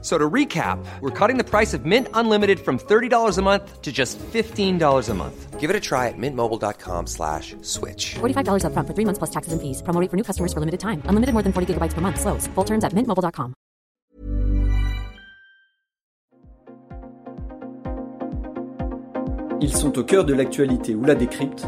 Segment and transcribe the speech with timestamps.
[0.00, 3.90] So to recap, we're cutting the price of Mint Unlimited from $30 a month to
[3.90, 5.58] just $15 a month.
[5.58, 8.14] Give it a try at mintmobile.com slash switch.
[8.20, 9.82] $45 upfront for three months plus taxes and fees.
[9.82, 11.02] Promo rate for new customers for limited time.
[11.06, 12.20] Unlimited more than 40 gigabytes per month.
[12.20, 12.46] Slows.
[12.54, 13.54] Full terms at mintmobile.com.
[19.60, 21.66] Ils sont au cœur de l'actualité ou la décrypte.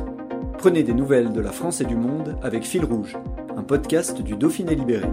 [0.59, 3.17] Prenez des nouvelles de la France et du monde avec Fil Rouge,
[3.57, 5.09] un podcast du Dauphiné Libéré.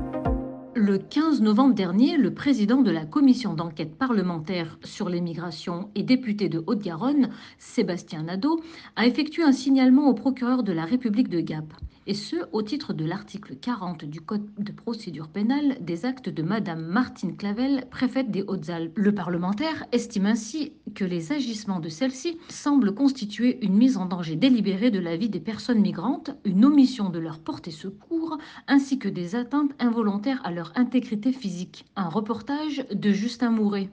[0.87, 6.47] Le 15 novembre dernier, le président de la commission d'enquête parlementaire sur l'immigration et député
[6.47, 8.61] de Haute-Garonne, Sébastien Nadeau,
[8.95, 11.65] a effectué un signalement au procureur de la République de Gap
[12.07, 16.41] et ce au titre de l'article 40 du Code de procédure pénale des actes de
[16.41, 18.93] Madame Martine Clavel, préfète des Hautes-Alpes.
[18.95, 24.37] Le parlementaire estime ainsi que les agissements de celle-ci semblent constituer une mise en danger
[24.37, 29.09] délibérée de la vie des personnes migrantes, une omission de leur porter secours, ainsi que
[29.09, 31.85] des atteintes involontaires à leur intégrité physique.
[31.97, 33.89] Un reportage de Justin Mouret.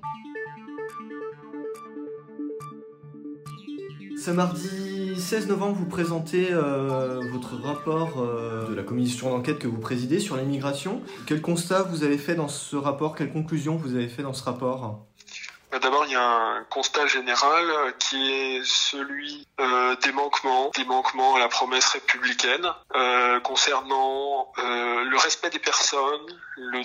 [4.16, 9.68] Ce mardi 16 novembre, vous présentez euh, votre rapport euh, de la commission d'enquête que
[9.68, 11.02] vous présidez sur l'immigration.
[11.26, 13.14] Quel constat vous avez fait dans ce rapport?
[13.14, 15.00] Quelles conclusions vous avez fait dans ce rapport?
[15.70, 17.64] Bah, D'abord, il y a un constat général
[17.98, 22.66] qui est celui euh, des manquements, des manquements à la promesse républicaine
[23.42, 26.26] concernant le respect des personnes,
[26.56, 26.82] le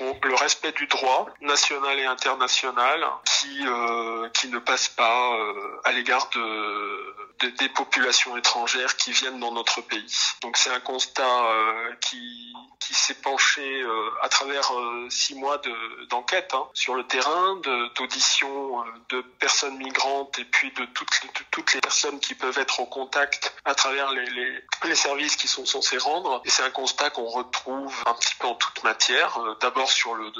[0.00, 5.92] le respect du droit national et international qui euh, qui ne passe pas euh, à
[5.92, 10.14] l'égard de, de, des populations étrangères qui viennent dans notre pays.
[10.42, 13.84] Donc c'est un constat euh, qui qui s'est penché
[14.22, 14.72] à travers
[15.10, 15.60] six mois
[16.08, 17.60] d'enquête hein, sur le terrain,
[17.96, 22.80] d'audition de, personnes migrantes et puis de toutes les, toutes les personnes qui peuvent être
[22.80, 26.40] au contact à travers les, les, les services qui sont censés rendre.
[26.46, 29.38] Et c'est un constat qu'on retrouve un petit peu en toute matière.
[29.60, 30.30] D'abord sur le,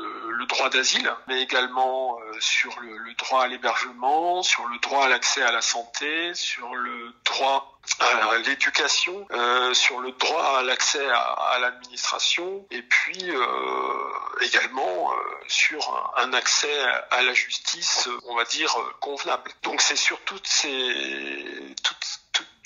[0.47, 5.43] droit d'asile, mais également euh, sur le, droit à l'hébergement, sur le droit à l'accès
[5.43, 11.59] à la santé, sur le droit à l'éducation, euh, sur le droit à l'accès à,
[11.61, 15.11] l'administration, et puis euh, également
[15.49, 16.81] sur un, accès
[17.11, 19.51] à la justice, on va dire, convenable.
[19.63, 20.41] Donc c'est sur tous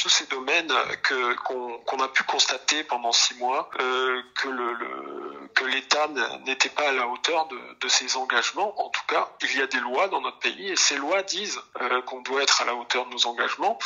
[0.09, 0.72] ces domaines
[1.44, 3.70] qu'on a pu constater pendant six mois
[4.34, 4.72] que le,
[5.72, 6.09] l'État
[6.44, 8.81] n'était pas à la hauteur de, ses engagements.
[8.84, 11.60] En tout cas, il y a des lois dans notre pays et ces lois disent
[11.81, 13.78] euh, qu'on doit être à la hauteur de nos engagements.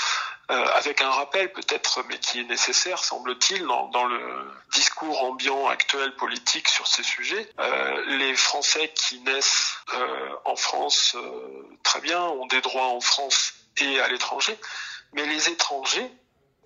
[0.48, 6.14] Euh, avec un rappel peut-être, mais qui est nécessaire, semble-t-il, dans, le discours ambiant actuel
[6.14, 7.50] politique sur ces sujets.
[7.58, 9.74] Euh, les Français qui naissent
[10.44, 11.16] en France,
[11.82, 14.56] très bien, ont des droits en France et à l'étranger,
[15.14, 16.10] mais les étrangers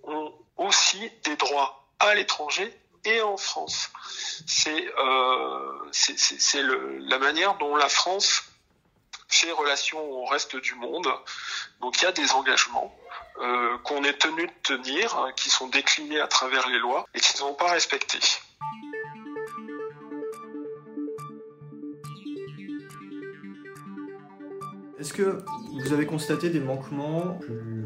[0.03, 3.91] ont aussi des droits à l'étranger et en France.
[4.47, 5.91] C'est euh,
[7.01, 8.45] la manière dont la France
[9.29, 11.09] fait relation au reste du monde.
[11.81, 12.95] Donc il y a des engagements
[13.41, 17.21] euh, qu'on est tenu de tenir, hein, qui sont déclinés à travers les lois et
[17.21, 18.21] qui ne sont pas respectés.
[25.01, 25.39] Est-ce que
[25.83, 27.39] vous avez constaté des manquements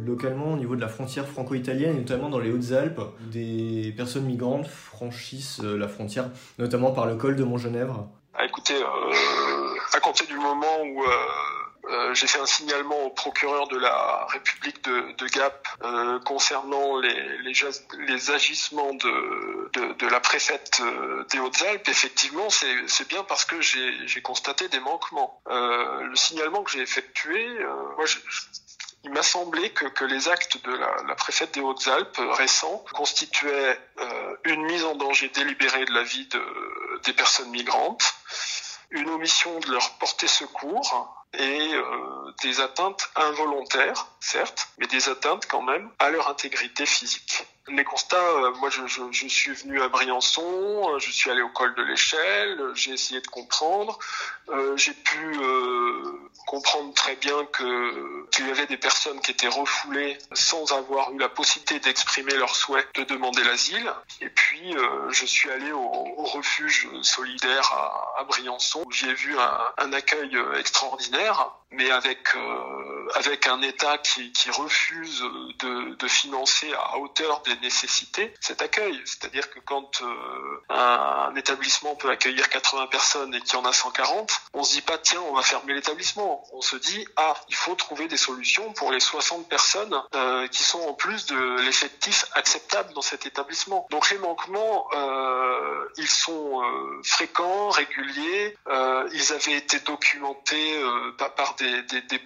[0.04, 5.60] localement au niveau de la frontière franco-italienne, notamment dans les Hautes-Alpes, des personnes migrantes franchissent
[5.62, 8.08] euh, la frontière, notamment par le col de Montgenèvre?
[8.34, 11.06] Ah, Écoutez, euh, à compter du moment où euh,
[11.90, 17.38] euh, j'ai fait un signalement au procureur de la République de, Gap euh, concernant les,
[17.38, 21.88] les, agissements de, de, la préfète euh, des Hautes-Alpes.
[21.88, 25.40] Effectivement, c'est bien parce que j'ai constaté des manquements.
[25.46, 27.46] Le signalement que j'ai effectué,
[27.96, 28.18] moi, je,
[29.04, 33.78] il m'a semblé que, que, les actes de la, la préfète des Hautes-Alpes récents constituaient
[34.44, 36.42] une mise en danger délibérée de la vie de,
[37.04, 38.13] des personnes migrantes,
[38.90, 45.46] une omission de leur porter secours, et euh, des atteintes involontaires, certes, mais des atteintes
[45.46, 47.44] quand même à leur intégrité physique.
[47.68, 51.74] Les constats, euh, moi je, suis venu à Briançon, euh, je suis allé au col
[51.74, 53.98] de l'échelle, j'ai essayé de comprendre,
[54.50, 55.38] euh, j'ai pu
[56.46, 61.18] comprendre très bien que qu'il y avait des personnes qui étaient refoulées sans avoir eu
[61.18, 63.90] la possibilité d'exprimer leur souhait de demander l'asile.
[64.20, 64.74] Et puis
[65.08, 67.72] je suis allé au, refuge solidaire
[68.18, 69.36] à, Briançon où j'ai vu
[69.78, 72.34] un, accueil extraordinaire mais avec
[73.14, 75.20] avec un État qui, qui refuse
[75.60, 79.00] de, de, financer à hauteur des nécessités cet accueil.
[79.04, 80.02] C'est-à-dire que quand
[80.68, 84.74] un, un, établissement peut accueillir 80 personnes et qu'il y en a 140, on se
[84.74, 86.44] dit pas tiens on va fermer l'établissement.
[86.52, 90.62] On se dit ah il faut trouver des solutions pour les 60 personnes euh, qui
[90.62, 93.86] sont en plus de l'effectif acceptable dans cet établissement.
[93.90, 98.56] Donc les manquements, euh, ils sont euh, fréquents, réguliers.
[98.68, 102.18] Euh, ils avaient été documentés euh, par des, des, des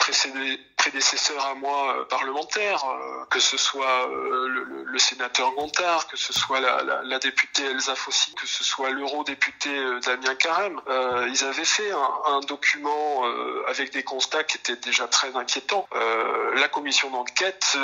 [0.78, 4.48] prédécesseurs à moi euh, parlementaires, euh, que ce soit euh,
[4.86, 9.70] le, sénateur Gontard, que ce soit la, députée Elsa Fossi, que ce soit l'eurodéputé
[10.04, 10.80] Damien Carême,
[11.28, 11.90] ils avaient fait
[12.26, 13.22] un document
[13.68, 15.86] avec des constats qui étaient déjà très inquiétants.
[15.92, 17.76] la commission d'enquête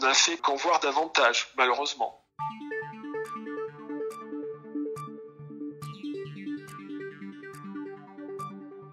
[0.00, 2.22] n'a fait qu'en voir davantage, malheureusement.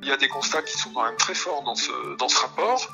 [0.05, 2.39] Il y a des constats qui sont quand même très forts dans ce dans ce
[2.39, 2.87] rapport.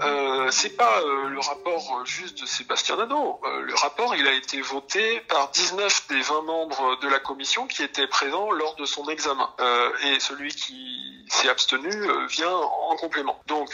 [0.00, 3.40] Euh, c'est pas euh, le rapport juste de Sébastien Nadeau.
[3.42, 7.66] Euh, le rapport, il a été voté par 19 des 20 membres de la commission
[7.66, 9.48] qui étaient présents lors de son examen.
[10.04, 11.90] Et celui qui s'est abstenu
[12.28, 13.40] vient en complément.
[13.46, 13.68] Donc,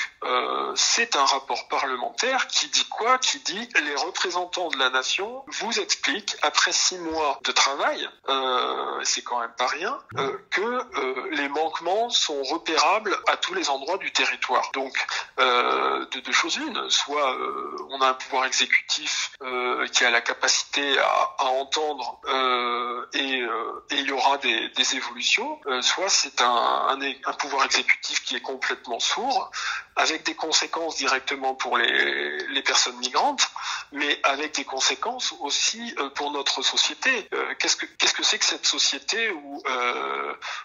[0.77, 3.19] c'est un rapport parlementaire qui dit quoi?
[3.19, 8.09] Qui dit les représentants de la nation vous expliquent après six mois de travail,
[9.03, 9.99] c'est quand même pas rien,
[10.51, 12.84] que les manquements sont repérés
[13.27, 14.71] à tous les endroits du territoire.
[14.73, 14.95] Donc,
[15.39, 20.11] euh, de deux choses une, soit euh, on a un pouvoir exécutif euh, qui a
[20.11, 22.21] la capacité à, entendre
[23.13, 23.43] et,
[23.91, 26.99] il y aura des, évolutions, soit c'est un,
[27.39, 29.51] pouvoir exécutif qui est complètement sourd,
[29.97, 33.47] avec des conséquences directement pour les, personnes migrantes,
[33.93, 37.29] mais avec des conséquences aussi pour notre société.
[37.59, 39.63] qu'est-ce que c'est que cette société où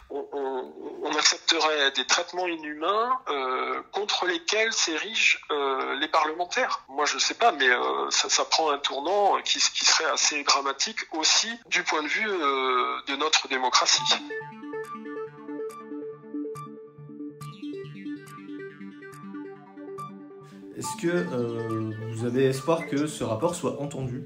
[0.10, 0.74] on,
[1.04, 6.84] on accepterait des traitements inhumains euh, contre lesquels s'érigent euh, les parlementaires.
[6.90, 11.00] Moi, je sais pas, mais euh, ça, prend un tournant qui, qui, serait assez dramatique
[11.14, 14.02] aussi du point de vue de notre démocratie.
[20.78, 24.26] Est-ce que vous avez espoir que ce rapport soit entendu?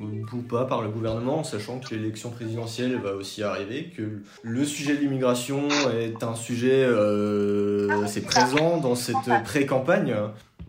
[0.00, 4.96] Ou pas par le gouvernement, sachant que l'élection présidentielle va aussi arriver, que le sujet
[4.96, 10.14] de l'immigration est un sujet euh, assez présent dans cette pré-campagne.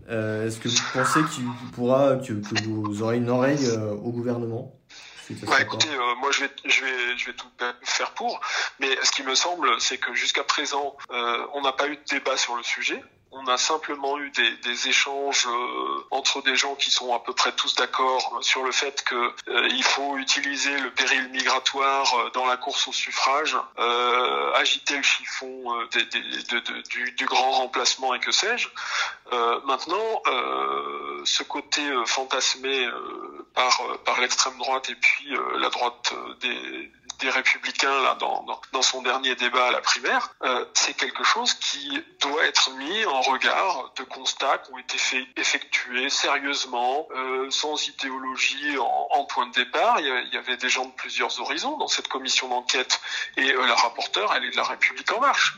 [0.10, 4.12] Euh, Est-ce que vous pensez qu'il pourra, que, que, vous aurez une oreille euh, au
[4.12, 4.74] gouvernement?
[5.44, 7.48] Bah, écoutez, euh, moi je vais, je vais, je vais tout
[7.83, 8.39] faire pour,
[8.80, 12.04] mais ce qui me semble, c'est que jusqu'à présent, euh, on n'a pas eu de
[12.10, 16.75] débat sur le sujet on a simplement eu des, des échanges euh, entre des gens
[16.75, 20.78] qui sont à peu près tous d'accord sur le fait que euh, il faut utiliser
[20.80, 25.63] le péril migratoire euh, dans la course au suffrage, euh, agiter le chiffon
[25.94, 28.68] des, des, de, de, du, du, grand remplacement et que sais-je.
[29.66, 30.22] Maintenant,
[31.24, 32.88] ce côté fantasmé
[33.54, 36.92] par l'extrême droite et puis la droite des
[37.22, 42.01] des républicains là dans, son dernier débat à la primaire, euh, c'est quelque chose qui
[42.19, 47.88] doit être mis en regard de constats qui ont été fait, effectués sérieusement, euh, sans
[47.88, 50.00] idéologie en, point de départ.
[50.00, 53.00] Il y, avait, il avait, des gens de plusieurs horizons dans cette commission d'enquête
[53.38, 55.57] et euh, la rapporteure, elle est de la République en marche.